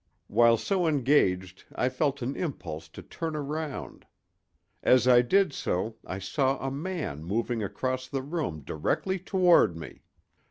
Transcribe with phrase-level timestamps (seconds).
[0.25, 4.07] While so engaged I felt an impulse to turn round.
[4.81, 10.01] As I did so I saw a man moving across the room directly toward me!